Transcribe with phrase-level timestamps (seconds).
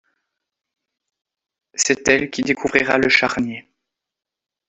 [1.75, 3.71] C'est elle qui découvrira le charnier.